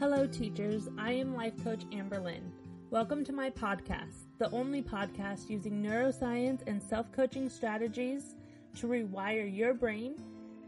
Hello, 0.00 0.26
teachers. 0.26 0.88
I 0.96 1.12
am 1.12 1.36
life 1.36 1.62
coach 1.62 1.82
Amber 1.92 2.18
Lynn. 2.18 2.50
Welcome 2.88 3.22
to 3.22 3.34
my 3.34 3.50
podcast, 3.50 4.28
the 4.38 4.50
only 4.50 4.80
podcast 4.80 5.50
using 5.50 5.82
neuroscience 5.82 6.62
and 6.66 6.82
self 6.82 7.12
coaching 7.12 7.50
strategies 7.50 8.34
to 8.76 8.86
rewire 8.86 9.54
your 9.54 9.74
brain 9.74 10.14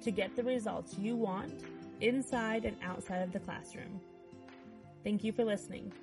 to 0.03 0.11
get 0.11 0.37
the 0.37 0.43
results 0.43 0.99
you 0.99 1.17
want 1.17 1.65
inside 2.03 2.67
and 2.67 2.77
outside 2.83 3.23
of 3.23 3.33
the 3.33 3.41
classroom. 3.41 4.03
Thank 5.03 5.25
you 5.25 5.33
for 5.33 5.47
listening. 5.47 5.95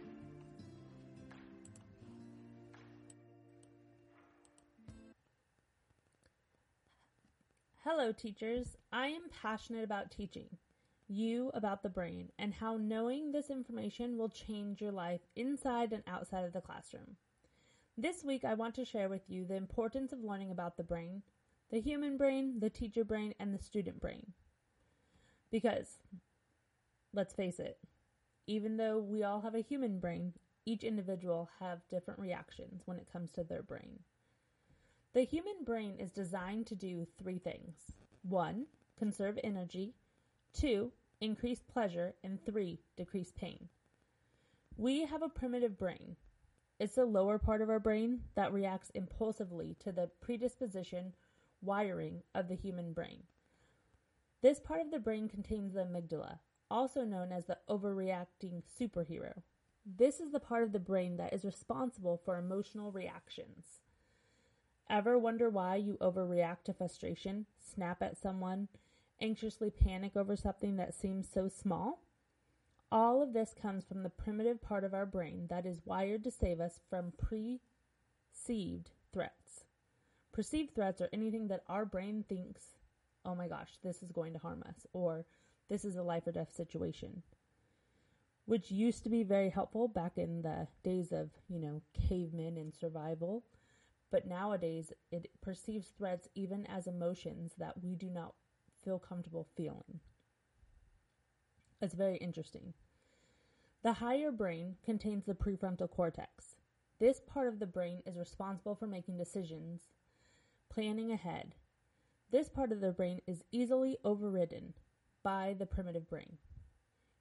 Hello, 7.83 8.11
teachers. 8.11 8.75
I 8.91 9.09
am 9.09 9.21
passionate 9.39 9.83
about 9.83 10.09
teaching 10.09 10.47
you 11.09 11.51
about 11.53 11.83
the 11.83 11.89
brain 11.89 12.29
and 12.37 12.53
how 12.53 12.77
knowing 12.77 13.31
this 13.31 13.49
information 13.49 14.17
will 14.17 14.29
change 14.29 14.81
your 14.81 14.91
life 14.91 15.21
inside 15.35 15.91
and 15.91 16.03
outside 16.07 16.45
of 16.45 16.53
the 16.53 16.61
classroom. 16.61 17.17
This 17.97 18.23
week, 18.23 18.45
I 18.45 18.53
want 18.53 18.75
to 18.75 18.85
share 18.85 19.09
with 19.09 19.23
you 19.27 19.43
the 19.45 19.55
importance 19.55 20.13
of 20.13 20.23
learning 20.23 20.51
about 20.51 20.77
the 20.77 20.83
brain, 20.83 21.23
the 21.71 21.81
human 21.81 22.15
brain, 22.15 22.59
the 22.59 22.69
teacher 22.69 23.03
brain, 23.03 23.33
and 23.39 23.53
the 23.53 23.61
student 23.61 23.99
brain. 23.99 24.33
Because, 25.51 25.97
let's 27.13 27.33
face 27.33 27.59
it, 27.59 27.77
even 28.47 28.77
though 28.77 28.99
we 28.99 29.23
all 29.23 29.41
have 29.41 29.55
a 29.55 29.61
human 29.61 29.99
brain, 29.99 30.33
each 30.65 30.83
individual 30.83 31.49
have 31.59 31.87
different 31.89 32.19
reactions 32.19 32.83
when 32.85 32.97
it 32.97 33.11
comes 33.11 33.31
to 33.31 33.43
their 33.43 33.63
brain. 33.63 33.99
The 35.13 35.23
human 35.23 35.63
brain 35.65 35.95
is 35.97 36.11
designed 36.11 36.67
to 36.67 36.75
do 36.75 37.07
three 37.17 37.39
things. 37.39 37.73
One, 38.21 38.67
conserve 38.97 39.39
energy. 39.43 39.95
Two, 40.53 40.91
increase 41.21 41.59
pleasure. 41.59 42.15
And 42.23 42.43
three, 42.45 42.79
decrease 42.97 43.31
pain. 43.31 43.69
We 44.77 45.05
have 45.05 45.21
a 45.21 45.29
primitive 45.29 45.77
brain. 45.77 46.15
It's 46.79 46.95
the 46.95 47.05
lower 47.05 47.37
part 47.37 47.61
of 47.61 47.69
our 47.69 47.79
brain 47.79 48.21
that 48.35 48.53
reacts 48.53 48.89
impulsively 48.91 49.75
to 49.81 49.91
the 49.91 50.09
predisposition 50.21 51.13
wiring 51.61 52.23
of 52.33 52.47
the 52.47 52.55
human 52.55 52.93
brain. 52.93 53.23
This 54.41 54.61
part 54.61 54.79
of 54.79 54.91
the 54.91 54.99
brain 54.99 55.27
contains 55.27 55.73
the 55.73 55.81
amygdala, 55.81 56.39
also 56.71 57.03
known 57.03 57.33
as 57.33 57.45
the 57.45 57.57
overreacting 57.69 58.63
superhero. 58.79 59.41
This 59.85 60.21
is 60.21 60.31
the 60.31 60.39
part 60.39 60.63
of 60.63 60.71
the 60.71 60.79
brain 60.79 61.17
that 61.17 61.33
is 61.33 61.43
responsible 61.43 62.21
for 62.23 62.37
emotional 62.37 62.91
reactions. 62.91 63.81
Ever 64.89 65.19
wonder 65.19 65.49
why 65.49 65.75
you 65.75 65.97
overreact 65.99 66.63
to 66.65 66.73
frustration, 66.73 67.45
snap 67.59 68.01
at 68.01 68.17
someone, 68.17 68.69
anxiously 69.21 69.69
panic 69.69 70.15
over 70.15 70.35
something 70.35 70.77
that 70.77 70.93
seems 70.93 71.27
so 71.31 71.47
small? 71.47 72.01
All 72.91 73.21
of 73.21 73.33
this 73.33 73.53
comes 73.59 73.85
from 73.85 74.03
the 74.03 74.09
primitive 74.09 74.61
part 74.61 74.83
of 74.83 74.93
our 74.93 75.05
brain 75.05 75.47
that 75.49 75.65
is 75.65 75.85
wired 75.85 76.23
to 76.23 76.31
save 76.31 76.59
us 76.59 76.79
from 76.89 77.13
perceived 77.17 78.89
threats. 79.13 79.63
Perceived 80.31 80.73
threats 80.73 81.01
are 81.01 81.09
anything 81.13 81.47
that 81.49 81.63
our 81.67 81.85
brain 81.85 82.23
thinks, 82.27 82.63
oh 83.25 83.35
my 83.35 83.47
gosh, 83.47 83.77
this 83.83 84.01
is 84.01 84.11
going 84.11 84.33
to 84.33 84.39
harm 84.39 84.63
us, 84.67 84.87
or 84.93 85.25
this 85.69 85.85
is 85.85 85.97
a 85.97 86.03
life 86.03 86.25
or 86.25 86.31
death 86.31 86.53
situation. 86.55 87.21
Which 88.45 88.71
used 88.71 89.03
to 89.03 89.09
be 89.09 89.23
very 89.23 89.49
helpful 89.49 89.87
back 89.87 90.17
in 90.17 90.41
the 90.41 90.67
days 90.83 91.11
of, 91.11 91.29
you 91.47 91.59
know, 91.59 91.81
cavemen 91.93 92.57
and 92.57 92.73
survival. 92.73 93.43
But 94.11 94.27
nowadays, 94.27 94.91
it 95.11 95.29
perceives 95.41 95.89
threats 95.89 96.27
even 96.33 96.65
as 96.65 96.87
emotions 96.87 97.51
that 97.59 97.83
we 97.83 97.93
do 97.93 98.09
not 98.09 98.33
feel 98.83 98.99
comfortable 98.99 99.47
feeling. 99.55 99.99
It's 101.81 101.93
very 101.93 102.17
interesting. 102.17 102.73
The 103.83 103.93
higher 103.93 104.31
brain 104.31 104.75
contains 104.83 105.25
the 105.25 105.33
prefrontal 105.33 105.89
cortex. 105.89 106.55
This 106.99 107.21
part 107.21 107.47
of 107.47 107.59
the 107.59 107.65
brain 107.65 108.01
is 108.05 108.17
responsible 108.17 108.75
for 108.75 108.87
making 108.87 109.17
decisions, 109.17 109.83
planning 110.69 111.11
ahead. 111.11 111.55
This 112.31 112.49
part 112.49 112.71
of 112.71 112.81
the 112.81 112.91
brain 112.91 113.21
is 113.25 113.43
easily 113.51 113.97
overridden 114.03 114.73
by 115.23 115.55
the 115.57 115.65
primitive 115.65 116.09
brain. 116.09 116.37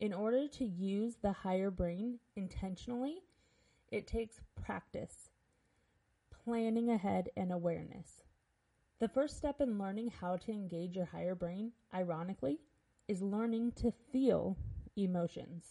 In 0.00 0.12
order 0.12 0.48
to 0.48 0.64
use 0.64 1.16
the 1.22 1.32
higher 1.32 1.70
brain 1.70 2.19
intentionally, 2.36 3.22
it 3.90 4.06
takes 4.06 4.40
practice, 4.54 5.30
planning 6.44 6.90
ahead, 6.90 7.30
and 7.36 7.52
awareness. 7.52 8.22
The 9.00 9.09
first 9.09 9.36
step 9.36 9.60
in 9.60 9.78
learning 9.78 10.12
how 10.20 10.36
to 10.38 10.53
engage 10.53 10.97
your 10.97 11.04
higher 11.04 11.36
brain, 11.36 11.72
ironically, 11.94 12.59
is 13.06 13.22
learning 13.22 13.72
to 13.76 13.92
feel 14.12 14.56
emotions. 14.97 15.64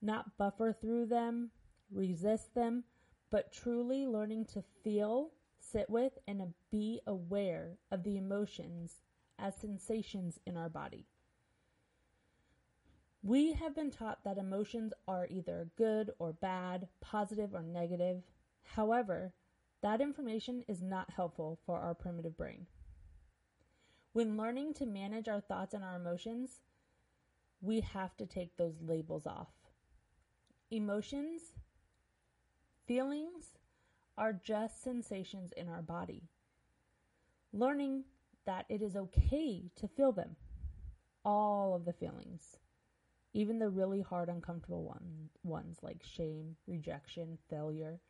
Not 0.00 0.38
buffer 0.38 0.72
through 0.72 1.06
them, 1.06 1.50
resist 1.90 2.54
them, 2.54 2.84
but 3.30 3.52
truly 3.52 4.06
learning 4.06 4.46
to 4.46 4.62
feel, 4.82 5.30
sit 5.58 5.90
with, 5.90 6.18
and 6.26 6.54
be 6.70 7.00
aware 7.06 7.76
of 7.90 8.02
the 8.02 8.16
emotions 8.16 9.02
as 9.38 9.54
sensations 9.56 10.40
in 10.46 10.56
our 10.56 10.70
body. 10.70 11.06
We 13.22 13.52
have 13.52 13.74
been 13.74 13.90
taught 13.90 14.24
that 14.24 14.38
emotions 14.38 14.94
are 15.06 15.26
either 15.28 15.70
good 15.76 16.12
or 16.18 16.32
bad, 16.32 16.88
positive 17.02 17.54
or 17.54 17.62
negative. 17.62 18.22
However, 18.62 19.34
that 19.82 20.00
information 20.00 20.64
is 20.68 20.82
not 20.82 21.10
helpful 21.10 21.58
for 21.64 21.78
our 21.78 21.94
primitive 21.94 22.36
brain. 22.36 22.66
When 24.12 24.36
learning 24.36 24.74
to 24.74 24.86
manage 24.86 25.28
our 25.28 25.40
thoughts 25.40 25.72
and 25.72 25.84
our 25.84 25.96
emotions, 25.96 26.60
we 27.62 27.80
have 27.80 28.16
to 28.16 28.26
take 28.26 28.56
those 28.56 28.80
labels 28.82 29.26
off. 29.26 29.48
Emotions, 30.70 31.54
feelings 32.86 33.58
are 34.18 34.32
just 34.32 34.82
sensations 34.82 35.52
in 35.56 35.68
our 35.68 35.82
body. 35.82 36.22
Learning 37.52 38.04
that 38.46 38.66
it 38.68 38.82
is 38.82 38.96
okay 38.96 39.70
to 39.76 39.88
feel 39.88 40.12
them, 40.12 40.36
all 41.24 41.74
of 41.74 41.84
the 41.84 41.92
feelings, 41.92 42.58
even 43.32 43.58
the 43.58 43.68
really 43.68 44.00
hard, 44.00 44.28
uncomfortable 44.28 44.82
one, 44.82 45.28
ones 45.42 45.78
like 45.82 46.02
shame, 46.02 46.56
rejection, 46.66 47.38
failure 47.48 48.00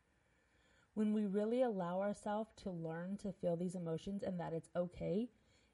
when 1.01 1.15
we 1.15 1.25
really 1.25 1.63
allow 1.63 2.03
ourselves 2.03 2.51
to 2.63 2.69
learn 2.69 3.17
to 3.17 3.33
feel 3.33 3.57
these 3.57 3.75
emotions 3.75 4.23
and 4.23 4.39
that 4.39 4.53
it's 4.53 4.69
okay, 4.77 5.31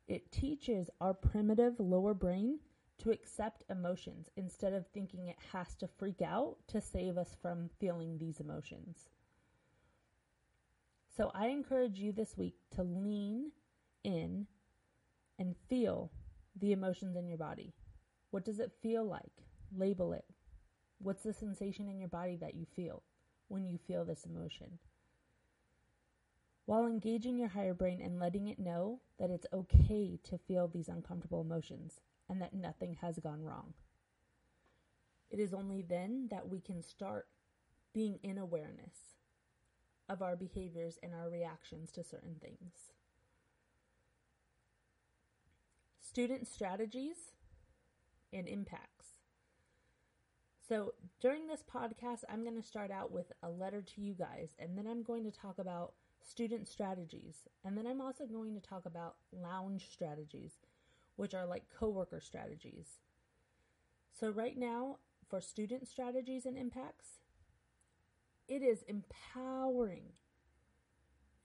it 0.07 0.31
teaches 0.31 0.89
our 1.01 1.13
primitive 1.13 1.81
lower 1.81 2.15
brain 2.15 2.61
to 2.97 3.11
accept 3.11 3.65
emotions 3.69 4.29
instead 4.37 4.73
of 4.73 4.87
thinking 4.87 5.27
it 5.27 5.35
has 5.53 5.75
to 5.75 5.89
freak 5.99 6.23
out 6.23 6.59
to 6.69 6.81
save 6.81 7.19
us 7.19 7.37
from 7.43 7.69
feeling 7.81 8.19
these 8.19 8.39
emotions. 8.39 9.09
So 11.17 11.33
I 11.35 11.49
encourage 11.49 11.99
you 11.99 12.13
this 12.13 12.37
week 12.37 12.55
to 12.77 12.85
lean 12.85 13.51
in 14.05 14.47
and 15.41 15.57
feel 15.69 16.13
the 16.55 16.71
emotions 16.71 17.17
in 17.17 17.27
your 17.27 17.39
body. 17.39 17.75
What 18.31 18.45
does 18.45 18.61
it 18.61 18.71
feel 18.81 19.05
like? 19.05 19.43
Label 19.77 20.13
it. 20.13 20.25
What's 20.99 21.25
the 21.25 21.33
sensation 21.33 21.89
in 21.89 21.99
your 21.99 22.11
body 22.11 22.37
that 22.37 22.55
you 22.55 22.65
feel 22.77 23.03
when 23.49 23.67
you 23.67 23.77
feel 23.89 24.05
this 24.05 24.25
emotion? 24.25 24.79
While 26.67 26.85
engaging 26.87 27.39
your 27.39 27.49
higher 27.49 27.75
brain 27.75 28.01
and 28.03 28.19
letting 28.19 28.49
it 28.49 28.59
know 28.59 29.01
that 29.19 29.31
it's 29.31 29.47
okay 29.53 30.19
to 30.25 30.37
feel 30.37 30.69
these 30.69 30.89
uncomfortable 30.89 31.41
emotions 31.41 32.01
and 32.29 32.43
that 32.43 32.53
nothing 32.53 32.99
has 33.01 33.19
gone 33.21 33.43
wrong. 33.43 33.73
It 35.31 35.39
is 35.39 35.55
only 35.55 35.83
then 35.83 36.29
that 36.31 36.49
we 36.49 36.61
can 36.61 36.83
start 36.83 37.29
being 37.95 38.19
in 38.23 38.37
awareness 38.37 39.15
of 40.09 40.23
our 40.23 40.37
behaviors 40.37 40.99
and 41.03 41.15
our 41.15 41.31
reactions 41.31 41.91
to 41.93 42.05
certain 42.05 42.37
things. 42.41 42.93
Student 46.01 46.49
strategies 46.49 47.33
and 48.33 48.49
impacts. 48.49 49.07
So, 50.69 50.95
during 51.21 51.47
this 51.47 51.63
podcast, 51.63 52.25
I'm 52.29 52.43
going 52.43 52.61
to 52.61 52.67
start 52.67 52.91
out 52.91 53.13
with 53.13 53.31
a 53.43 53.49
letter 53.49 53.83
to 53.83 54.01
you 54.01 54.15
guys, 54.15 54.51
and 54.59 54.77
then 54.77 54.87
I'm 54.89 55.05
going 55.05 55.23
to 55.25 55.31
talk 55.31 55.59
about 55.59 55.93
student 56.27 56.69
strategies. 56.69 57.49
And 57.65 57.77
then 57.77 57.87
I'm 57.87 58.01
also 58.01 58.27
going 58.27 58.55
to 58.55 58.61
talk 58.61 58.85
about 58.87 59.17
lounge 59.33 59.89
strategies, 59.91 60.55
which 61.17 61.35
are 61.35 61.47
like 61.47 61.65
coworker 61.79 62.21
strategies. 62.21 62.99
So, 64.13 64.31
right 64.31 64.57
now, 64.57 64.99
for 65.29 65.41
student 65.41 65.89
strategies 65.89 66.47
and 66.47 66.57
impacts, 66.57 67.21
it 68.49 68.63
is 68.63 68.85
empowering 68.89 70.13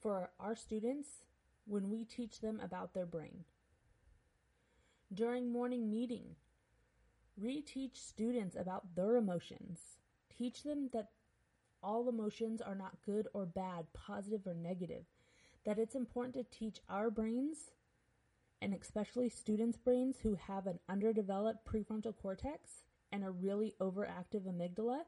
for 0.01 0.31
our 0.39 0.55
students 0.55 1.25
when 1.65 1.89
we 1.89 2.05
teach 2.05 2.39
them 2.39 2.59
about 2.63 2.93
their 2.93 3.05
brain. 3.05 3.43
During 5.13 5.51
morning 5.51 5.89
meeting, 5.89 6.35
reteach 7.41 7.97
students 7.97 8.55
about 8.55 8.95
their 8.95 9.17
emotions. 9.17 9.97
Teach 10.37 10.63
them 10.63 10.89
that 10.93 11.09
all 11.83 12.09
emotions 12.09 12.61
are 12.61 12.75
not 12.75 13.01
good 13.05 13.27
or 13.33 13.45
bad, 13.45 13.85
positive 13.93 14.45
or 14.45 14.53
negative. 14.53 15.03
That 15.65 15.79
it's 15.79 15.95
important 15.95 16.33
to 16.35 16.57
teach 16.57 16.79
our 16.89 17.09
brains, 17.09 17.71
and 18.61 18.73
especially 18.73 19.29
students' 19.29 19.77
brains 19.77 20.17
who 20.21 20.35
have 20.35 20.67
an 20.67 20.79
underdeveloped 20.89 21.65
prefrontal 21.65 22.15
cortex, 22.15 22.83
and 23.11 23.23
a 23.23 23.29
really 23.29 23.75
overactive 23.81 24.47
amygdala 24.47 25.01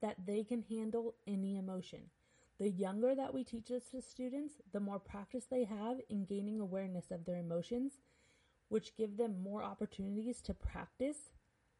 that 0.00 0.16
they 0.26 0.42
can 0.42 0.62
handle 0.62 1.14
any 1.26 1.56
emotion. 1.56 2.00
The 2.58 2.70
younger 2.70 3.14
that 3.14 3.34
we 3.34 3.44
teach 3.44 3.68
this 3.68 3.90
to 3.90 4.00
students, 4.00 4.54
the 4.72 4.80
more 4.80 4.98
practice 4.98 5.44
they 5.44 5.64
have 5.64 5.98
in 6.08 6.24
gaining 6.24 6.60
awareness 6.60 7.10
of 7.10 7.24
their 7.24 7.36
emotions, 7.36 8.00
which 8.68 8.96
give 8.96 9.16
them 9.16 9.42
more 9.42 9.62
opportunities 9.62 10.40
to 10.42 10.54
practice 10.54 11.32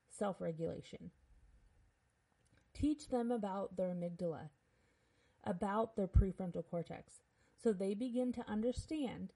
self 0.09 0.41
regulation. 0.41 1.11
Teach 2.79 3.09
them 3.09 3.31
about 3.33 3.77
their 3.77 3.89
amygdala, 3.89 4.51
about 5.45 5.97
their 5.97 6.07
prefrontal 6.07 6.65
cortex, 6.69 7.23
so 7.63 7.73
they 7.73 7.95
begin 7.95 8.33
to 8.35 8.45
understand 8.47 9.33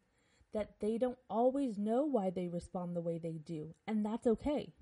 that 0.52 0.74
they 0.80 0.98
don't 0.98 1.18
always 1.30 1.78
know 1.78 2.04
why 2.04 2.28
they 2.28 2.48
respond 2.48 2.94
the 2.94 3.00
way 3.00 3.16
they 3.16 3.38
do, 3.38 3.74
and 3.86 4.04
that's 4.04 4.26
okay 4.26 4.74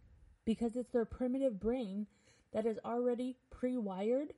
because 0.44 0.76
it's 0.76 0.90
their 0.90 1.04
primitive 1.04 1.60
brain 1.60 2.06
that 2.52 2.66
is 2.66 2.78
already 2.84 3.36
pre 3.50 3.76
wired 3.76 4.32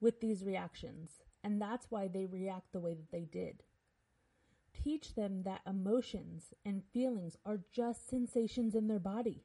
with 0.00 0.20
these 0.20 0.44
reactions, 0.44 1.22
and 1.42 1.60
that's 1.60 1.90
why 1.90 2.08
they 2.08 2.24
react 2.24 2.72
the 2.72 2.80
way 2.80 2.94
that 2.94 3.10
they 3.10 3.24
did. 3.24 3.62
Teach 4.72 5.14
them 5.14 5.42
that 5.42 5.60
emotions 5.66 6.54
and 6.64 6.82
feelings 6.92 7.36
are 7.44 7.60
just 7.72 8.08
sensations 8.08 8.74
in 8.74 8.88
their 8.88 8.98
body. 8.98 9.44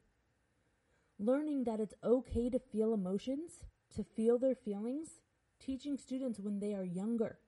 Learning 1.17 1.65
that 1.65 1.79
it's 1.79 1.95
okay 2.03 2.49
to 2.49 2.59
feel 2.59 2.93
emotions, 2.93 3.65
to 3.95 4.03
feel 4.03 4.37
their 4.37 4.55
feelings, 4.55 5.21
teaching 5.59 5.97
students 5.97 6.39
when 6.39 6.59
they 6.59 6.73
are 6.73 6.83
younger 6.83 7.39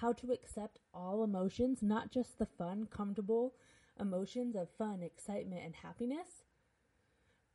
how 0.00 0.12
to 0.12 0.32
accept 0.32 0.78
all 0.92 1.22
emotions, 1.22 1.82
not 1.82 2.10
just 2.10 2.38
the 2.38 2.46
fun, 2.46 2.86
comfortable 2.86 3.54
emotions 3.98 4.56
of 4.56 4.68
fun, 4.76 5.02
excitement, 5.02 5.62
and 5.64 5.76
happiness, 5.76 6.42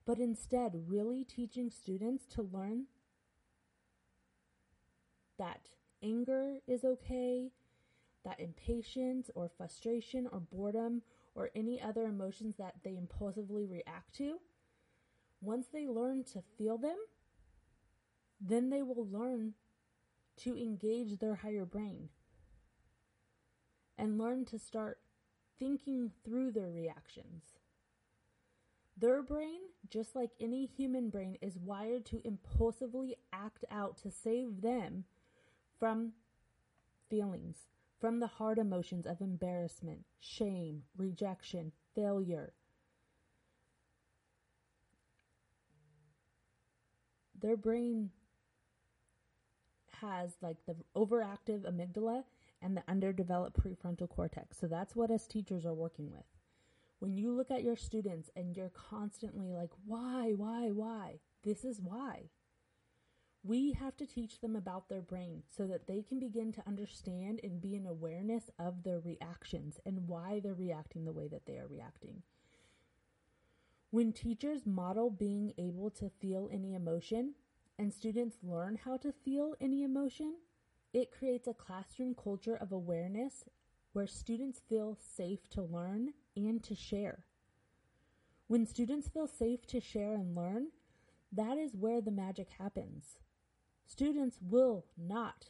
but 0.05 0.19
instead 0.19 0.71
really 0.87 1.23
teaching 1.23 1.69
students 1.69 2.25
to 2.25 2.41
learn 2.41 2.85
that 5.37 5.69
anger 6.01 6.55
is 6.65 6.85
okay, 6.85 7.51
that 8.23 8.39
impatience 8.39 9.29
or 9.35 9.49
frustration 9.57 10.27
or 10.31 10.39
boredom 10.39 11.01
or 11.35 11.49
any 11.55 11.81
other 11.81 12.05
emotions 12.05 12.55
that 12.57 12.75
they 12.83 12.95
impulsively 12.95 13.65
react 13.65 14.13
to, 14.15 14.39
once 15.41 15.67
they 15.71 15.87
learn 15.87 16.23
to 16.23 16.41
feel 16.57 16.77
them, 16.77 16.97
then 18.39 18.69
they 18.69 18.81
will 18.81 19.07
learn 19.11 19.53
to 20.37 20.57
engage 20.57 21.19
their 21.19 21.35
higher 21.35 21.65
brain 21.65 22.09
and 23.97 24.17
learn 24.17 24.45
to 24.45 24.57
start 24.57 24.99
thinking 25.59 26.11
through 26.23 26.51
their 26.51 26.69
reactions. 26.69 27.43
Their 28.97 29.21
brain, 29.21 29.59
just 29.89 30.15
like 30.15 30.31
any 30.39 30.65
human 30.65 31.09
brain, 31.09 31.37
is 31.41 31.57
wired 31.57 32.05
to 32.07 32.21
impulsively 32.25 33.15
act 33.31 33.65
out 33.71 33.97
to 33.97 34.11
save 34.11 34.61
them 34.61 35.05
from 35.79 36.13
feelings, 37.09 37.67
from 37.99 38.19
the 38.19 38.27
hard 38.27 38.57
emotions 38.57 39.05
of 39.05 39.21
embarrassment, 39.21 40.05
shame, 40.19 40.83
rejection, 40.97 41.71
failure. 41.95 42.53
Their 47.41 47.55
brain 47.55 48.11
has 50.01 50.37
like 50.41 50.57
the 50.65 50.75
overactive 50.95 51.61
amygdala 51.61 52.23
and 52.61 52.75
the 52.75 52.83
underdeveloped 52.87 53.59
prefrontal 53.59 54.09
cortex. 54.09 54.57
So 54.59 54.67
that's 54.67 54.95
what 54.95 55.11
us 55.11 55.27
teachers 55.27 55.65
are 55.65 55.73
working 55.73 56.11
with. 56.11 56.25
When 56.99 57.17
you 57.17 57.31
look 57.31 57.49
at 57.49 57.63
your 57.63 57.77
students 57.77 58.29
and 58.35 58.55
you're 58.55 58.69
constantly 58.69 59.51
like, 59.51 59.71
why, 59.85 60.33
why, 60.35 60.69
why? 60.71 61.19
This 61.43 61.63
is 61.63 61.79
why. 61.81 62.29
We 63.41 63.71
have 63.71 63.95
to 63.97 64.05
teach 64.05 64.41
them 64.41 64.57
about 64.57 64.89
their 64.89 65.01
brain 65.01 65.43
so 65.47 65.65
that 65.67 65.87
they 65.87 66.01
can 66.01 66.19
begin 66.19 66.51
to 66.51 66.67
understand 66.67 67.39
and 67.41 67.61
be 67.61 67.75
in 67.75 67.85
awareness 67.85 68.49
of 68.59 68.83
their 68.83 68.99
reactions 68.99 69.79
and 69.85 70.09
why 70.09 70.41
they're 70.41 70.53
reacting 70.53 71.05
the 71.05 71.13
way 71.13 71.29
that 71.29 71.45
they 71.45 71.57
are 71.57 71.67
reacting. 71.67 72.21
When 73.91 74.11
teachers 74.11 74.65
model 74.65 75.09
being 75.09 75.53
able 75.57 75.89
to 75.91 76.09
feel 76.09 76.49
any 76.51 76.73
emotion 76.73 77.35
and 77.79 77.93
students 77.93 78.35
learn 78.43 78.77
how 78.83 78.97
to 78.97 79.13
feel 79.13 79.55
any 79.61 79.83
emotion, 79.83 80.35
it 80.93 81.13
creates 81.17 81.47
a 81.47 81.53
classroom 81.53 82.13
culture 82.13 82.57
of 82.57 82.73
awareness 82.73 83.45
where 83.93 84.05
students 84.05 84.59
feel 84.67 84.97
safe 84.99 85.49
to 85.49 85.61
learn 85.61 86.09
and 86.35 86.61
to 86.61 86.75
share. 86.75 87.23
When 88.47 88.65
students 88.65 89.07
feel 89.07 89.27
safe 89.27 89.65
to 89.67 89.79
share 89.79 90.13
and 90.13 90.35
learn, 90.35 90.67
that 91.31 91.57
is 91.57 91.73
where 91.73 92.01
the 92.01 92.11
magic 92.11 92.49
happens. 92.59 93.17
Students 93.85 94.39
will 94.41 94.85
not 94.97 95.45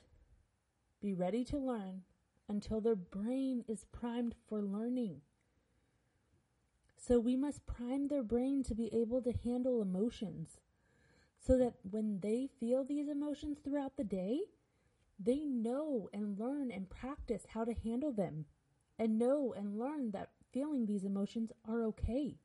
be 1.01 1.13
ready 1.13 1.43
to 1.45 1.57
learn 1.57 2.03
until 2.47 2.79
their 2.79 2.95
brain 2.95 3.63
is 3.67 3.85
primed 3.91 4.35
for 4.47 4.61
learning. 4.61 5.21
So 6.95 7.19
we 7.19 7.35
must 7.35 7.65
prime 7.65 8.07
their 8.07 8.23
brain 8.23 8.61
to 8.63 8.75
be 8.75 8.93
able 8.93 9.21
to 9.23 9.33
handle 9.43 9.81
emotions 9.81 10.59
so 11.39 11.57
that 11.57 11.73
when 11.89 12.19
they 12.19 12.49
feel 12.59 12.83
these 12.83 13.07
emotions 13.07 13.57
throughout 13.63 13.95
the 13.97 14.03
day, 14.03 14.39
they 15.19 15.39
know 15.39 16.09
and 16.13 16.39
learn 16.39 16.71
and 16.71 16.89
practice 16.89 17.45
how 17.53 17.65
to 17.65 17.73
handle 17.73 18.11
them 18.11 18.45
and 18.97 19.17
know 19.17 19.53
and 19.55 19.79
learn 19.79 20.11
that 20.11 20.31
feeling 20.51 20.85
these 20.85 21.03
emotions 21.03 21.51
are 21.67 21.83
okay. 21.83 22.35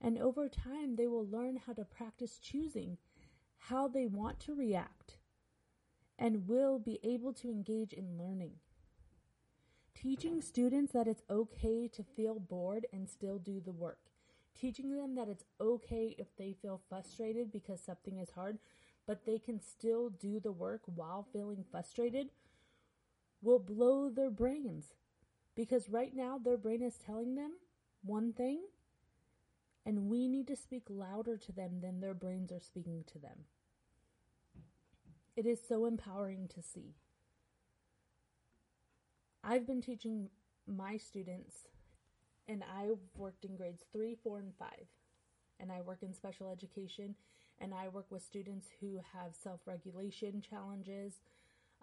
And 0.00 0.18
over 0.18 0.48
time, 0.48 0.96
they 0.96 1.06
will 1.06 1.26
learn 1.26 1.58
how 1.66 1.72
to 1.72 1.84
practice 1.84 2.38
choosing 2.38 2.98
how 3.56 3.88
they 3.88 4.06
want 4.06 4.40
to 4.40 4.54
react 4.54 5.18
and 6.18 6.46
will 6.46 6.78
be 6.78 7.00
able 7.02 7.32
to 7.32 7.50
engage 7.50 7.92
in 7.92 8.18
learning. 8.18 8.52
Teaching 9.94 10.42
students 10.42 10.92
that 10.92 11.08
it's 11.08 11.22
okay 11.30 11.88
to 11.88 12.02
feel 12.02 12.38
bored 12.38 12.86
and 12.92 13.08
still 13.08 13.38
do 13.38 13.60
the 13.60 13.72
work. 13.72 14.10
Teaching 14.58 14.96
them 14.96 15.14
that 15.16 15.28
it's 15.28 15.44
okay 15.60 16.14
if 16.18 16.28
they 16.36 16.52
feel 16.52 16.80
frustrated 16.88 17.50
because 17.50 17.80
something 17.80 18.18
is 18.18 18.30
hard, 18.30 18.58
but 19.06 19.26
they 19.26 19.38
can 19.38 19.60
still 19.60 20.10
do 20.10 20.40
the 20.40 20.52
work 20.52 20.82
while 20.86 21.26
feeling 21.32 21.64
frustrated 21.70 22.28
will 23.42 23.58
blow 23.58 24.08
their 24.08 24.30
brains. 24.30 24.94
Because 25.54 25.88
right 25.88 26.14
now, 26.14 26.38
their 26.38 26.56
brain 26.56 26.82
is 26.82 26.96
telling 26.96 27.34
them 27.34 27.52
one 28.02 28.32
thing, 28.32 28.60
and 29.86 30.08
we 30.08 30.26
need 30.28 30.46
to 30.48 30.56
speak 30.56 30.84
louder 30.88 31.36
to 31.36 31.52
them 31.52 31.80
than 31.80 32.00
their 32.00 32.14
brains 32.14 32.50
are 32.50 32.60
speaking 32.60 33.04
to 33.12 33.18
them. 33.18 33.44
It 35.36 35.46
is 35.46 35.60
so 35.68 35.84
empowering 35.84 36.48
to 36.54 36.62
see. 36.62 36.94
I've 39.42 39.66
been 39.66 39.82
teaching 39.82 40.30
my 40.66 40.96
students, 40.96 41.68
and 42.48 42.62
I've 42.62 42.98
worked 43.16 43.44
in 43.44 43.56
grades 43.56 43.84
three, 43.92 44.16
four, 44.22 44.38
and 44.38 44.52
five. 44.58 44.86
And 45.60 45.70
I 45.70 45.80
work 45.80 46.02
in 46.02 46.12
special 46.12 46.48
education 46.48 47.14
and 47.60 47.72
I 47.72 47.88
work 47.88 48.06
with 48.10 48.22
students 48.22 48.68
who 48.80 49.00
have 49.12 49.34
self 49.34 49.60
regulation 49.66 50.42
challenges, 50.42 51.20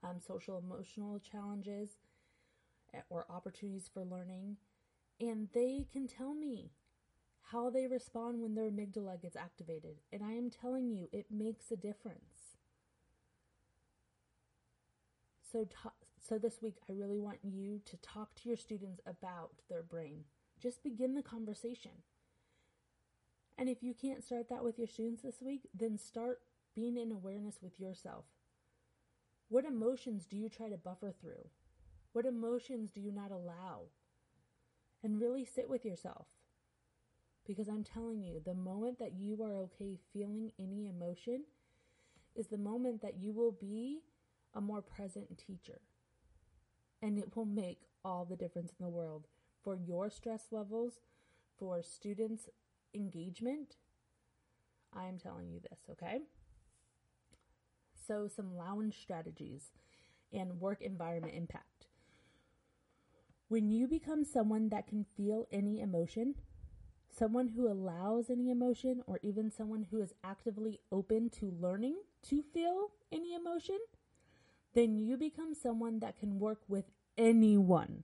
um, 0.03 0.20
social 0.20 0.58
emotional 0.58 1.20
challenges, 1.20 1.89
eh, 2.94 3.01
or 3.10 3.25
opportunities 3.30 3.89
for 3.91 4.03
learning, 4.03 4.58
and 5.20 5.48
they 5.53 5.88
can 5.91 6.08
tell 6.08 6.34
me 6.34 6.72
how 7.51 7.70
they 7.70 7.88
respond 7.88 8.41
when 8.41 8.56
their 8.56 8.70
amygdala 8.70 9.22
gets 9.22 9.36
activated. 9.36 9.98
And 10.12 10.24
I 10.24 10.32
am 10.34 10.50
telling 10.50 10.89
you, 10.89 11.08
it 11.12 11.27
makes 11.30 11.72
a 11.72 11.75
difference. 11.75 12.58
So, 15.51 15.68
so 16.18 16.38
this 16.38 16.62
week, 16.62 16.77
I 16.89 16.94
really 16.94 17.20
want 17.20 17.39
you 17.44 17.82
to 17.86 17.98
talk 17.98 18.36
to 18.36 18.48
your 18.48 18.58
students 18.58 19.01
about 19.06 19.51
their 19.70 19.84
brain. 19.84 20.24
Just 20.62 20.84
begin 20.84 21.15
the 21.15 21.24
conversation. 21.24 21.91
And 23.58 23.68
if 23.68 23.82
you 23.82 23.94
can't 23.94 24.24
start 24.24 24.48
that 24.50 24.63
with 24.63 24.77
your 24.77 24.88
students 24.88 25.24
this 25.24 25.41
week, 25.41 25.68
then 25.74 25.98
start 25.98 26.39
being 26.75 26.98
in 26.98 27.12
awareness 27.12 27.60
with 27.62 27.80
yourself. 27.80 28.25
What 29.50 29.65
emotions 29.65 30.25
do 30.25 30.38
you 30.38 30.50
try 30.50 30.70
to 30.70 30.77
buffer 30.77 31.12
through? 31.20 31.50
What 32.13 32.25
emotions 32.25 32.91
do 32.91 33.01
you 33.01 33.12
not 33.12 33.32
allow? 33.32 33.86
And 35.03 35.20
really 35.20 35.46
sit 35.46 35.68
with 35.68 35.84
yourself. 35.84 36.27
Because 37.46 37.68
I'm 37.68 37.84
telling 37.84 38.22
you, 38.22 38.39
the 38.44 38.53
moment 38.53 39.00
that 39.00 39.13
you 39.18 39.41
are 39.44 39.56
okay 39.63 39.98
feeling 40.13 40.51
any 40.60 40.88
emotion 40.88 41.44
is 42.36 42.48
the 42.48 42.58
moment 42.58 43.01
that 43.01 43.20
you 43.20 43.34
will 43.34 43.51
be 43.51 44.01
a 44.53 44.62
more 44.62 44.82
present 44.82 45.38
teacher. 45.38 45.82
And 47.01 47.18
it 47.18 47.36
will 47.36 47.46
make 47.46 47.80
all 48.06 48.25
the 48.25 48.36
difference 48.36 48.74
in 48.80 48.86
the 48.86 48.91
world 48.91 49.27
for 49.63 49.75
your 49.75 50.10
stress 50.10 50.48
levels, 50.51 51.01
for 51.58 51.82
students' 51.84 52.50
engagement, 52.94 53.75
I'm 54.94 55.18
telling 55.18 55.50
you 55.50 55.60
this, 55.60 55.80
okay? 55.91 56.22
So, 58.08 58.27
some 58.27 58.58
lounge 58.58 59.00
strategies 59.00 59.72
and 60.34 60.60
work 60.60 60.82
environment 60.82 61.34
impact. 61.36 61.88
When 63.48 63.70
you 63.70 63.88
become 63.88 64.24
someone 64.24 64.70
that 64.70 64.88
can 64.88 65.06
feel 65.18 65.46
any 65.51 65.82
emotion, 65.82 66.36
someone 67.10 67.50
who 67.50 67.68
allows 67.68 68.30
any 68.30 68.50
emotion, 68.50 69.03
or 69.08 69.20
even 69.22 69.51
someone 69.51 69.88
who 69.91 70.01
is 70.01 70.13
actively 70.24 70.80
open 70.91 71.30
to 71.32 71.53
learning 71.60 71.98
to 72.30 72.41
feel 72.41 72.91
any 73.12 73.34
emotion, 73.34 73.77
then 74.74 74.98
you 74.98 75.18
become 75.18 75.53
someone 75.53 76.00
that 76.00 76.18
can 76.18 76.39
work 76.39 76.62
with 76.68 76.86
anyone, 77.18 78.03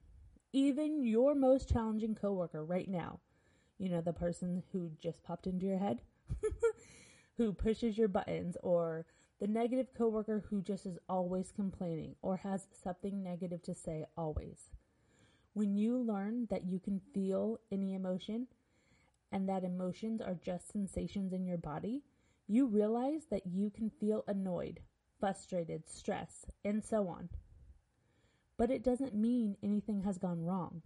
even 0.58 1.04
your 1.06 1.36
most 1.36 1.70
challenging 1.70 2.16
coworker 2.16 2.66
right 2.66 2.90
now. 2.90 3.20
You 3.78 3.90
know, 3.90 4.02
the 4.02 4.12
person 4.12 4.64
who 4.72 4.90
just 5.00 5.22
popped 5.24 5.46
into 5.46 5.68
your 5.68 5.78
head, 5.78 6.02
who 7.38 7.54
pushes 7.54 7.96
your 7.96 8.08
buttons, 8.08 8.58
or 8.64 9.06
the 9.40 9.46
negative 9.46 9.94
coworker 9.96 10.44
who 10.50 10.64
just 10.64 10.88
is 10.88 10.98
always 11.08 11.52
complaining 11.52 12.16
or 12.24 12.38
has 12.38 12.66
something 12.72 13.22
negative 13.22 13.62
to 13.64 13.76
say 13.76 14.06
always. 14.18 14.72
When 15.54 15.76
you 15.76 15.96
learn 15.96 16.48
that 16.50 16.66
you 16.66 16.80
can 16.80 17.02
feel 17.14 17.60
any 17.72 17.94
emotion 17.94 18.48
and 19.32 19.48
that 19.48 19.64
emotions 19.64 20.22
are 20.22 20.40
just 20.44 20.72
sensations 20.72 21.34
in 21.34 21.46
your 21.46 21.60
body, 21.60 22.02
you 22.48 22.66
realize 22.66 23.28
that 23.30 23.46
you 23.46 23.70
can 23.70 23.92
feel 23.92 24.24
annoyed, 24.28 24.80
frustrated, 25.20 25.88
stressed, 25.88 26.50
and 26.66 26.84
so 26.84 27.08
on. 27.08 27.30
But 28.58 28.72
it 28.72 28.84
doesn't 28.84 29.14
mean 29.14 29.56
anything 29.62 30.02
has 30.02 30.18
gone 30.18 30.44
wrong. 30.44 30.82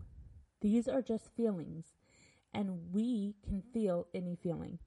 These 0.60 0.88
are 0.88 1.02
just 1.02 1.34
feelings, 1.36 1.96
and 2.54 2.92
we 2.94 3.36
can 3.44 3.62
feel 3.74 4.08
any 4.14 4.36
feeling. 4.36 4.80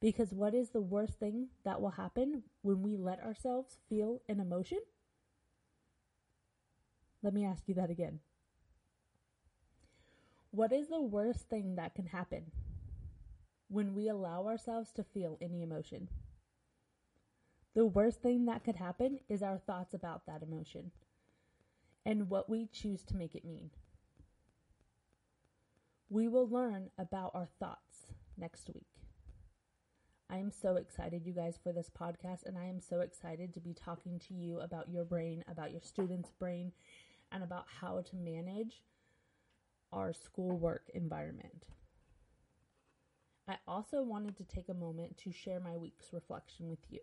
Because 0.00 0.32
what 0.32 0.54
is 0.54 0.70
the 0.70 0.80
worst 0.80 1.20
thing 1.20 1.48
that 1.64 1.80
will 1.80 1.90
happen 1.90 2.42
when 2.62 2.82
we 2.82 2.96
let 2.96 3.22
ourselves 3.22 3.78
feel 3.88 4.22
an 4.28 4.40
emotion? 4.40 4.80
Let 7.22 7.34
me 7.34 7.44
ask 7.44 7.68
you 7.68 7.74
that 7.74 7.90
again. 7.90 8.18
What 10.50 10.72
is 10.72 10.88
the 10.88 11.00
worst 11.00 11.48
thing 11.48 11.76
that 11.76 11.94
can 11.94 12.06
happen 12.06 12.50
when 13.68 13.94
we 13.94 14.08
allow 14.08 14.46
ourselves 14.46 14.90
to 14.92 15.04
feel 15.04 15.38
any 15.40 15.62
emotion? 15.62 16.08
The 17.74 17.86
worst 17.86 18.20
thing 18.22 18.46
that 18.46 18.64
could 18.64 18.76
happen 18.76 19.20
is 19.28 19.42
our 19.42 19.58
thoughts 19.58 19.94
about 19.94 20.26
that 20.26 20.42
emotion 20.42 20.90
and 22.04 22.28
what 22.28 22.48
we 22.48 22.66
choose 22.66 23.02
to 23.04 23.16
make 23.16 23.34
it 23.34 23.44
mean. 23.44 23.70
We 26.08 26.28
will 26.28 26.48
learn 26.48 26.90
about 26.98 27.30
our 27.34 27.48
thoughts 27.58 28.06
next 28.36 28.68
week. 28.74 28.86
I 30.28 30.38
am 30.38 30.50
so 30.50 30.76
excited, 30.76 31.26
you 31.26 31.32
guys, 31.32 31.58
for 31.62 31.72
this 31.72 31.90
podcast, 31.90 32.46
and 32.46 32.56
I 32.56 32.64
am 32.64 32.80
so 32.80 33.00
excited 33.00 33.52
to 33.54 33.60
be 33.60 33.74
talking 33.74 34.18
to 34.20 34.34
you 34.34 34.60
about 34.60 34.88
your 34.88 35.04
brain, 35.04 35.44
about 35.46 35.72
your 35.72 35.82
students' 35.82 36.30
brain, 36.30 36.72
and 37.30 37.42
about 37.42 37.66
how 37.80 38.00
to 38.00 38.16
manage 38.16 38.82
our 39.92 40.12
schoolwork 40.12 40.90
environment. 40.94 41.66
I 43.46 43.56
also 43.66 44.02
wanted 44.02 44.36
to 44.38 44.44
take 44.44 44.68
a 44.68 44.74
moment 44.74 45.18
to 45.18 45.32
share 45.32 45.60
my 45.60 45.76
week's 45.76 46.12
reflection 46.12 46.70
with 46.70 46.86
you. 46.88 47.00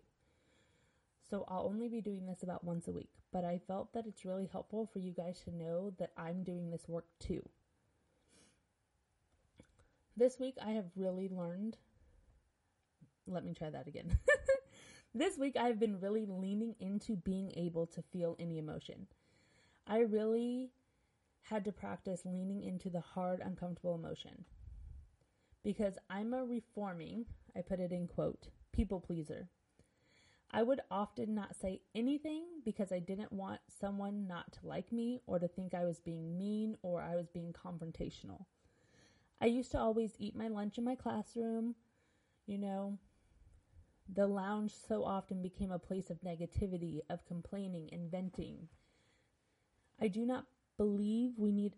So 1.30 1.44
I'll 1.48 1.66
only 1.66 1.88
be 1.88 2.00
doing 2.00 2.26
this 2.26 2.42
about 2.42 2.64
once 2.64 2.88
a 2.88 2.92
week, 2.92 3.10
but 3.32 3.44
I 3.44 3.60
felt 3.68 3.92
that 3.92 4.06
it's 4.06 4.24
really 4.24 4.48
helpful 4.50 4.90
for 4.92 4.98
you 4.98 5.12
guys 5.12 5.40
to 5.44 5.54
know 5.54 5.92
that 5.98 6.10
I'm 6.16 6.42
doing 6.42 6.70
this 6.70 6.88
work 6.88 7.06
too. 7.20 7.48
This 10.16 10.40
week 10.40 10.56
I 10.60 10.72
have 10.72 10.86
really 10.96 11.28
learned 11.28 11.76
let 13.26 13.44
me 13.44 13.54
try 13.54 13.70
that 13.70 13.86
again. 13.86 14.18
this 15.14 15.38
week 15.38 15.56
I've 15.56 15.78
been 15.78 16.00
really 16.00 16.26
leaning 16.26 16.74
into 16.80 17.16
being 17.16 17.52
able 17.56 17.86
to 17.88 18.02
feel 18.02 18.36
any 18.38 18.58
emotion. 18.58 19.06
I 19.86 20.00
really 20.00 20.70
had 21.42 21.64
to 21.64 21.72
practice 21.72 22.22
leaning 22.24 22.62
into 22.62 22.90
the 22.90 23.00
hard, 23.00 23.40
uncomfortable 23.40 23.94
emotion. 23.94 24.44
Because 25.62 25.94
I'm 26.08 26.32
a 26.34 26.44
reforming, 26.44 27.26
I 27.56 27.60
put 27.60 27.80
it 27.80 27.92
in 27.92 28.08
quote, 28.08 28.48
people 28.72 29.00
pleaser. 29.00 29.48
I 30.52 30.62
would 30.62 30.80
often 30.90 31.34
not 31.34 31.54
say 31.54 31.80
anything 31.94 32.44
because 32.64 32.90
I 32.90 32.98
didn't 32.98 33.32
want 33.32 33.60
someone 33.80 34.26
not 34.26 34.52
to 34.54 34.66
like 34.66 34.90
me 34.90 35.20
or 35.26 35.38
to 35.38 35.46
think 35.46 35.74
I 35.74 35.84
was 35.84 36.00
being 36.00 36.36
mean 36.36 36.76
or 36.82 37.00
I 37.00 37.14
was 37.14 37.28
being 37.28 37.52
confrontational. 37.52 38.46
I 39.40 39.46
used 39.46 39.70
to 39.72 39.78
always 39.78 40.12
eat 40.18 40.36
my 40.36 40.48
lunch 40.48 40.76
in 40.76 40.84
my 40.84 40.96
classroom, 40.96 41.76
you 42.46 42.58
know, 42.58 42.98
the 44.12 44.26
lounge 44.26 44.72
so 44.88 45.04
often 45.04 45.40
became 45.40 45.70
a 45.70 45.78
place 45.78 46.10
of 46.10 46.20
negativity, 46.22 47.00
of 47.08 47.24
complaining 47.26 47.88
and 47.92 48.10
venting. 48.10 48.68
I 50.00 50.08
do 50.08 50.26
not 50.26 50.46
believe 50.76 51.32
we 51.36 51.52
need, 51.52 51.74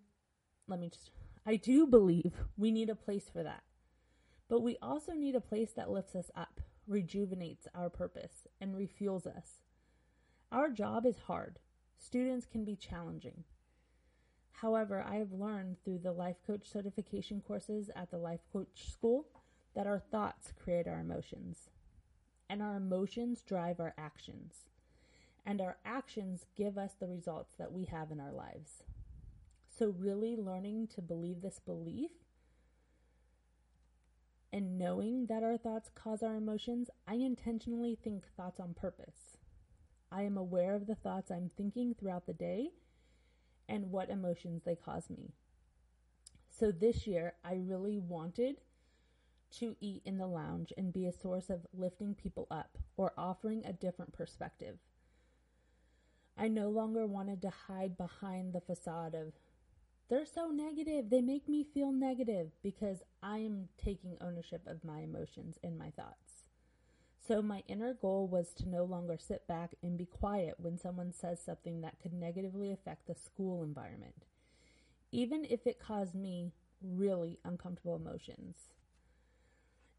let 0.67 0.81
me 0.81 0.89
just, 0.89 1.11
I 1.45 1.57
do 1.57 1.87
believe 1.87 2.33
we 2.57 2.71
need 2.71 2.89
a 2.89 2.95
place 2.95 3.29
for 3.31 3.43
that. 3.43 3.63
But 4.49 4.63
we 4.63 4.79
also 4.81 5.13
need 5.13 5.35
a 5.35 5.41
place 5.41 5.73
that 5.73 5.91
lifts 5.91 6.15
us 6.15 6.31
up, 6.35 6.61
rejuvenates 6.87 7.69
our 7.75 7.91
purpose, 7.91 8.47
and 8.61 8.75
refuels 8.75 9.27
us. 9.27 9.63
Our 10.51 10.71
job 10.71 11.07
is 11.07 11.19
hard. 11.27 11.59
Students 11.99 12.47
can 12.47 12.65
be 12.65 12.77
challenging. 12.77 13.45
However, 14.51 15.05
I 15.07 15.17
have 15.17 15.33
learned 15.33 15.77
through 15.85 15.99
the 15.99 16.13
life 16.13 16.37
coach 16.47 16.69
certification 16.71 17.41
courses 17.41 17.91
at 17.97 18.11
the 18.11 18.19
life 18.19 18.43
coach 18.53 18.91
school 18.91 19.27
that 19.75 19.87
our 19.87 19.99
thoughts 19.99 20.53
create 20.63 20.87
our 20.87 21.01
emotions 21.01 21.71
and 22.53 22.61
our 22.61 22.77
emotions 22.77 23.43
drive 23.43 23.81
our 23.81 23.95
actions. 23.97 24.67
And 25.47 25.59
our 25.63 25.79
actions 25.87 26.45
give 26.55 26.77
us 26.77 26.93
the 26.93 27.09
results 27.09 27.55
that 27.59 27.73
we 27.73 27.87
have 27.87 28.11
in 28.11 28.21
our 28.21 28.31
lives. 28.31 28.83
So, 29.67 29.95
really 29.99 30.37
learning 30.37 30.89
to 30.89 31.01
believe 31.01 31.41
this 31.41 31.61
belief 31.65 32.11
and 34.53 34.79
knowing 34.79 35.27
that 35.27 35.43
our 35.43 35.57
thoughts 35.57 35.91
cause 35.95 36.23
our 36.23 36.37
emotions, 36.37 36.91
I 37.07 37.15
intentionally 37.15 37.97
think 38.03 38.25
thoughts 38.37 38.61
on 38.61 38.75
purpose. 38.75 39.39
I 40.11 40.23
am 40.23 40.37
aware 40.37 40.75
of 40.75 40.87
the 40.87 40.95
thoughts 40.95 41.31
I'm 41.31 41.51
thinking 41.57 41.95
throughout 41.95 42.27
the 42.27 42.35
day 42.35 42.71
and 43.69 43.91
what 43.91 44.11
emotions 44.11 44.63
they 44.65 44.77
cause 44.77 45.09
me. 45.09 45.33
So, 46.51 46.71
this 46.71 47.07
year, 47.07 47.35
I 47.43 47.55
really 47.55 47.99
wanted 47.99 48.61
to 49.53 49.77
eat 49.81 50.03
in 50.05 50.19
the 50.19 50.27
lounge 50.27 50.73
and 50.77 50.93
be 50.93 51.07
a 51.07 51.13
source 51.13 51.49
of 51.49 51.67
lifting 51.73 52.15
people 52.15 52.47
up 52.51 52.77
or 52.97 53.13
offering 53.17 53.65
a 53.65 53.73
different 53.73 54.13
perspective. 54.13 54.79
I 56.37 56.49
no 56.49 56.69
longer 56.69 57.07
wanted 57.07 57.43
to 57.43 57.51
hide 57.51 57.97
behind 57.97 58.53
the 58.53 58.61
facade 58.61 59.15
of, 59.15 59.33
they're 60.09 60.27
so 60.27 60.49
negative, 60.49 61.11
they 61.11 61.21
make 61.21 61.49
me 61.49 61.65
feel 61.65 61.93
negative, 61.93 62.51
because 62.63 63.03
I 63.23 63.39
am 63.39 63.69
taking 63.83 64.17
ownership 64.21 64.63
of 64.67 64.85
my 64.85 65.01
emotions 65.01 65.59
and 65.63 65.79
my 65.79 65.91
thoughts. 65.91 66.45
So, 67.27 67.41
my 67.41 67.63
inner 67.69 67.95
goal 67.95 68.27
was 68.27 68.53
to 68.55 68.69
no 68.69 68.85
longer 68.85 69.17
sit 69.17 69.47
back 69.47 69.75
and 69.83 69.97
be 69.97 70.07
quiet 70.07 70.55
when 70.59 70.77
someone 70.77 71.13
says 71.13 71.41
something 71.41 71.81
that 71.81 72.01
could 72.03 72.13
negatively 72.13 72.73
affect 72.73 73.07
the 73.07 73.15
school 73.15 73.63
environment, 73.63 74.27
even 75.13 75.45
if 75.45 75.67
it 75.67 75.79
caused 75.79 76.15
me 76.15 76.53
really 76.83 77.39
uncomfortable 77.45 77.97
emotions. 77.97 78.57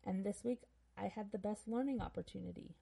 And 0.03 0.25
this 0.25 0.43
week, 0.43 0.63
I 0.97 1.07
had 1.07 1.31
the 1.31 1.37
best 1.37 1.67
learning 1.67 2.01
opportunity. 2.01 2.75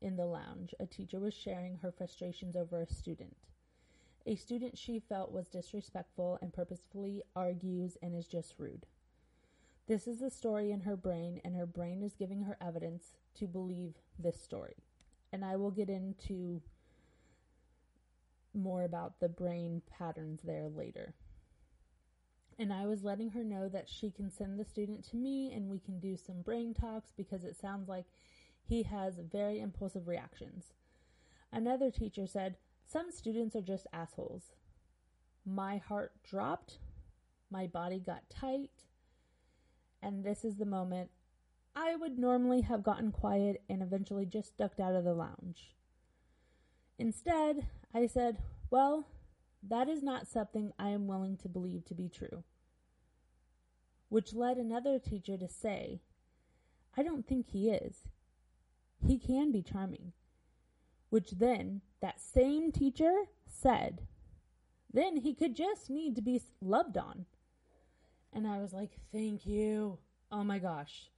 In 0.00 0.16
the 0.16 0.26
lounge, 0.26 0.72
a 0.78 0.86
teacher 0.86 1.18
was 1.18 1.34
sharing 1.34 1.78
her 1.78 1.90
frustrations 1.90 2.54
over 2.54 2.80
a 2.80 2.86
student. 2.86 3.36
A 4.28 4.36
student 4.36 4.76
she 4.76 5.00
felt 5.00 5.32
was 5.32 5.48
disrespectful 5.48 6.38
and 6.40 6.52
purposefully 6.52 7.22
argues 7.34 7.96
and 8.02 8.14
is 8.14 8.28
just 8.28 8.54
rude. 8.58 8.86
This 9.86 10.06
is 10.06 10.20
the 10.20 10.30
story 10.30 10.70
in 10.70 10.82
her 10.82 10.96
brain, 10.96 11.40
and 11.42 11.56
her 11.56 11.66
brain 11.66 12.02
is 12.02 12.14
giving 12.14 12.42
her 12.42 12.58
evidence 12.60 13.16
to 13.38 13.46
believe 13.46 13.94
this 14.18 14.40
story. 14.40 14.76
And 15.32 15.44
I 15.44 15.56
will 15.56 15.70
get 15.70 15.88
into 15.88 16.60
more 18.52 18.84
about 18.84 19.18
the 19.18 19.28
brain 19.28 19.82
patterns 19.90 20.42
there 20.42 20.68
later 20.68 21.14
and 22.58 22.72
I 22.72 22.86
was 22.86 23.04
letting 23.04 23.30
her 23.30 23.44
know 23.44 23.68
that 23.68 23.88
she 23.88 24.10
can 24.10 24.30
send 24.30 24.58
the 24.58 24.64
student 24.64 25.08
to 25.10 25.16
me 25.16 25.52
and 25.52 25.70
we 25.70 25.78
can 25.78 26.00
do 26.00 26.16
some 26.16 26.42
brain 26.42 26.74
talks 26.74 27.12
because 27.16 27.44
it 27.44 27.56
sounds 27.56 27.88
like 27.88 28.06
he 28.66 28.82
has 28.82 29.18
very 29.18 29.60
impulsive 29.60 30.08
reactions. 30.08 30.72
Another 31.52 31.90
teacher 31.90 32.26
said, 32.26 32.56
Some 32.90 33.10
students 33.10 33.54
are 33.54 33.60
just 33.60 33.86
assholes. 33.92 34.54
My 35.44 35.76
heart 35.76 36.12
dropped, 36.24 36.78
my 37.50 37.66
body 37.66 37.98
got 37.98 38.30
tight, 38.30 38.70
and 40.02 40.24
this 40.24 40.42
is 40.42 40.56
the 40.56 40.64
moment 40.64 41.10
I 41.76 41.96
would 41.96 42.18
normally 42.18 42.62
have 42.62 42.82
gotten 42.82 43.12
quiet 43.12 43.62
and 43.68 43.82
eventually 43.82 44.24
just 44.24 44.56
ducked 44.56 44.80
out 44.80 44.94
of 44.94 45.04
the 45.04 45.12
lounge. 45.12 45.74
Instead, 46.98 47.66
I 47.94 48.06
said, 48.06 48.38
Well, 48.70 49.06
that 49.62 49.88
is 49.90 50.02
not 50.02 50.26
something 50.26 50.72
I 50.78 50.88
am 50.88 51.06
willing 51.06 51.36
to 51.38 51.48
believe 51.48 51.84
to 51.86 51.94
be 51.94 52.08
true. 52.08 52.42
Which 54.08 54.32
led 54.32 54.56
another 54.56 54.98
teacher 54.98 55.36
to 55.36 55.48
say, 55.48 56.00
I 56.96 57.02
don't 57.02 57.28
think 57.28 57.50
he 57.50 57.68
is. 57.68 58.08
He 59.06 59.18
can 59.18 59.52
be 59.52 59.62
charming. 59.62 60.12
Which 61.10 61.32
then 61.32 61.80
that 62.00 62.20
same 62.20 62.70
teacher 62.70 63.12
said, 63.46 64.02
then 64.92 65.18
he 65.18 65.34
could 65.34 65.54
just 65.54 65.90
need 65.90 66.16
to 66.16 66.22
be 66.22 66.40
loved 66.60 66.96
on. 66.96 67.26
And 68.32 68.46
I 68.46 68.58
was 68.58 68.72
like, 68.72 68.92
thank 69.12 69.46
you. 69.46 69.98
Oh 70.30 70.44
my 70.44 70.58
gosh. 70.58 71.10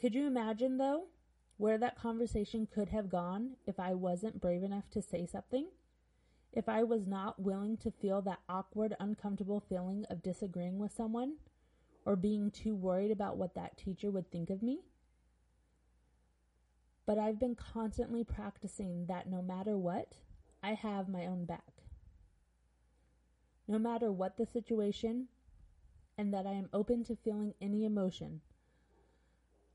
Could 0.00 0.14
you 0.14 0.26
imagine, 0.26 0.78
though, 0.78 1.04
where 1.56 1.78
that 1.78 1.98
conversation 1.98 2.68
could 2.72 2.88
have 2.88 3.10
gone 3.10 3.56
if 3.66 3.80
I 3.80 3.94
wasn't 3.94 4.40
brave 4.40 4.62
enough 4.62 4.88
to 4.90 5.02
say 5.02 5.26
something? 5.26 5.66
If 6.52 6.68
I 6.68 6.82
was 6.82 7.06
not 7.06 7.40
willing 7.40 7.76
to 7.78 7.90
feel 7.90 8.22
that 8.22 8.40
awkward, 8.48 8.96
uncomfortable 8.98 9.60
feeling 9.68 10.04
of 10.08 10.22
disagreeing 10.22 10.78
with 10.78 10.92
someone 10.92 11.34
or 12.04 12.16
being 12.16 12.50
too 12.50 12.74
worried 12.74 13.10
about 13.10 13.36
what 13.36 13.54
that 13.54 13.76
teacher 13.76 14.10
would 14.10 14.30
think 14.30 14.50
of 14.50 14.62
me? 14.62 14.80
But 17.08 17.16
I've 17.16 17.40
been 17.40 17.54
constantly 17.54 18.22
practicing 18.22 19.06
that 19.06 19.30
no 19.30 19.40
matter 19.40 19.78
what, 19.78 20.18
I 20.62 20.74
have 20.74 21.08
my 21.08 21.24
own 21.24 21.46
back. 21.46 21.80
No 23.66 23.78
matter 23.78 24.12
what 24.12 24.36
the 24.36 24.44
situation, 24.44 25.28
and 26.18 26.34
that 26.34 26.46
I 26.46 26.52
am 26.52 26.68
open 26.70 27.04
to 27.04 27.16
feeling 27.16 27.54
any 27.62 27.86
emotion, 27.86 28.42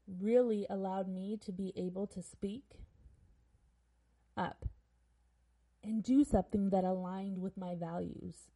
really 0.08 0.68
allowed 0.70 1.08
me 1.08 1.36
to 1.38 1.52
be 1.52 1.74
able 1.76 2.06
to 2.06 2.22
speak 2.22 2.66
up 4.38 4.66
and 5.84 6.04
do 6.04 6.24
something 6.24 6.70
that 6.70 6.84
aligned 6.84 7.40
with 7.40 7.58
my 7.58 7.74
values. 7.74 8.52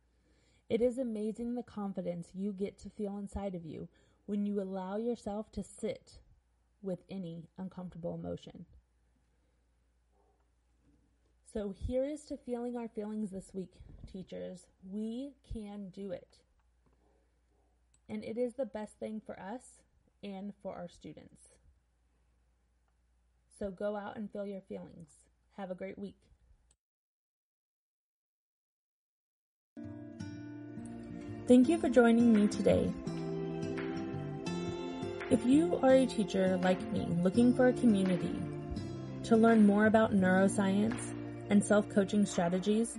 It 0.70 0.84
is 0.84 1.00
amazing 1.00 1.56
the 1.56 1.64
confidence 1.64 2.28
you 2.36 2.54
get 2.54 2.78
to 2.82 2.92
feel 2.92 3.18
inside 3.18 3.56
of 3.56 3.66
you 3.66 3.88
when 4.28 4.46
you 4.46 4.62
allow 4.62 4.98
yourself 4.98 5.52
to 5.54 5.64
sit 5.64 6.20
with 6.82 7.00
any 7.10 7.50
uncomfortable 7.58 8.16
emotion. 8.16 8.66
So, 11.52 11.74
here 11.88 12.04
is 12.04 12.24
to 12.26 12.38
feeling 12.38 12.78
our 12.78 12.88
feelings 12.88 13.32
this 13.32 13.52
week, 13.54 13.74
teachers. 14.12 14.68
We 14.92 15.34
can 15.52 15.90
do 15.90 16.12
it. 16.12 16.38
And 18.10 18.24
it 18.24 18.38
is 18.38 18.54
the 18.54 18.66
best 18.66 19.00
thing 19.00 19.22
for 19.26 19.40
us 19.40 19.82
and 20.24 20.54
for 20.62 20.76
our 20.76 20.88
students. 20.88 21.42
So, 23.58 23.72
go 23.72 23.96
out 23.96 24.18
and 24.18 24.30
feel 24.30 24.46
your 24.46 24.62
feelings. 24.62 25.10
Have 25.58 25.72
a 25.72 25.76
great 25.76 25.98
week. 25.98 26.16
Thank 31.48 31.70
you 31.70 31.78
for 31.78 31.90
joining 31.90 32.34
me 32.34 32.48
today. 32.48 32.92
If 35.30 35.46
you 35.46 35.78
are 35.84 35.92
a 35.92 36.06
teacher 36.06 36.58
like 36.64 36.82
me 36.94 37.06
looking 37.22 37.54
for 37.54 37.68
a 37.68 37.74
community 37.74 38.34
to 39.24 39.36
learn 39.36 39.66
more 39.66 39.86
about 39.86 40.14
neuroscience 40.14 40.98
and 41.50 41.62
self 41.62 41.90
coaching 41.90 42.26
strategies, 42.26 42.98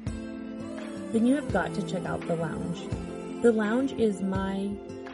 then 1.11 1.25
you 1.25 1.35
have 1.37 1.51
got 1.55 1.73
to 1.75 1.83
check 1.83 2.05
out 2.05 2.21
The 2.27 2.37
Lounge. 2.37 2.83
The 3.41 3.51
Lounge 3.51 3.93
is 3.93 4.21
my 4.21 4.69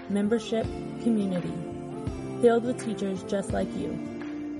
membership 0.09 0.66
community 1.04 1.54
filled 2.40 2.64
with 2.64 2.85
teachers 2.85 3.23
just 3.23 3.52
like 3.52 3.73
you, 3.76 3.92